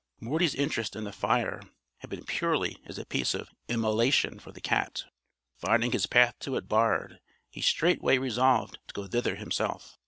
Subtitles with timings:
[0.19, 1.61] Morty's interest in the fire
[1.99, 5.03] had been purely as a piece of immolation for the cat,
[5.59, 7.19] but finding his path to it barred,
[7.51, 9.99] he straightway resolved to go thither himself.